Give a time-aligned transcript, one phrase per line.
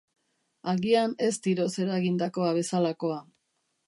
[0.71, 3.21] Agian ez tiroz eragindakoa bezalakoa.